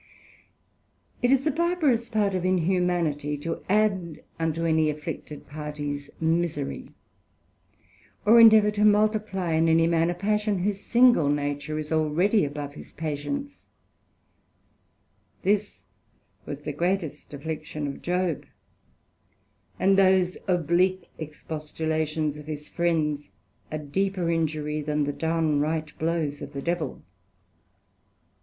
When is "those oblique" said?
19.99-21.09